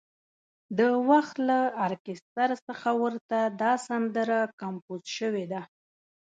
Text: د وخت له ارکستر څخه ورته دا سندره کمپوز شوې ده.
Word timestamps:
د 0.77 0.79
وخت 1.09 1.35
له 1.49 1.59
ارکستر 1.85 2.49
څخه 2.67 2.89
ورته 3.03 3.37
دا 3.61 3.73
سندره 3.87 4.39
کمپوز 4.61 5.01
شوې 5.17 5.45
ده. 5.51 5.61